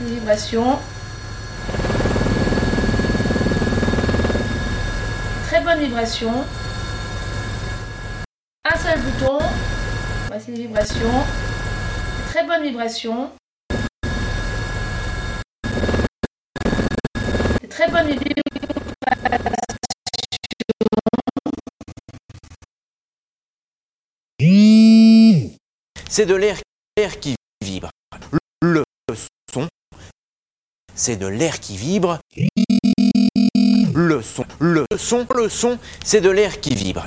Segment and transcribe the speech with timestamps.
[0.00, 0.78] vibrations.
[5.46, 6.44] Très bonne vibration.
[8.64, 9.38] Un seul bouton.
[10.28, 11.24] Voici les vibrations.
[12.28, 13.30] Très bonne vibration.
[17.68, 18.40] Très bonne vibration.
[26.08, 26.60] C'est de l'air
[27.20, 27.90] qui vibre.
[28.62, 28.82] Le
[29.52, 29.68] son,
[31.00, 32.18] c'est de l'air qui vibre.
[33.94, 37.06] Le son, le son, le son, c'est de l'air qui vibre.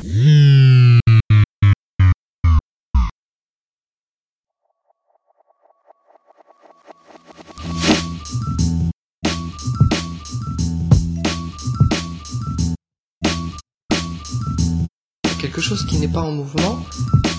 [15.39, 16.79] Quelque chose qui n'est pas en mouvement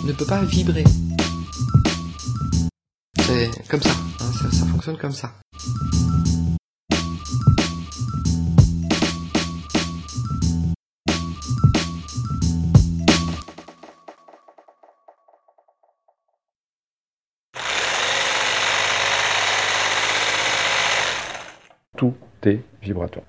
[0.05, 0.85] ne peut pas vibrer.
[3.27, 5.35] C'est comme ça, hein, ça, ça fonctionne comme ça.
[21.97, 22.15] Tout
[22.45, 23.25] est vibratoire.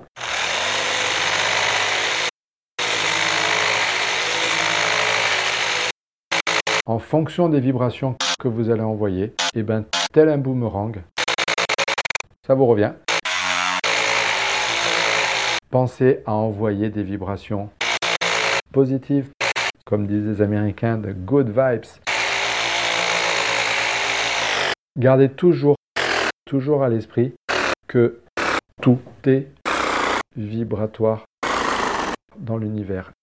[6.88, 11.04] En fonction des vibrations que vous allez envoyer, et ben, tel un boomerang,
[12.46, 12.94] ça vous revient.
[15.70, 17.70] Pensez à envoyer des vibrations
[18.72, 19.30] positives,
[19.86, 21.86] comme disent les Américains, de good vibes.
[24.98, 25.76] Gardez toujours,
[26.46, 27.34] toujours à l'esprit
[27.88, 28.22] que
[28.86, 29.48] tout est
[30.36, 31.26] vibratoire
[32.38, 33.14] dans l'univers.